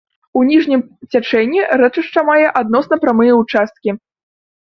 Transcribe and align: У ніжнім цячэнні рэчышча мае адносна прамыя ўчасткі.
У 0.39 0.41
ніжнім 0.51 0.79
цячэнні 1.11 1.67
рэчышча 1.81 2.23
мае 2.29 2.47
адносна 2.61 2.95
прамыя 3.05 3.33
ўчасткі. 3.43 3.89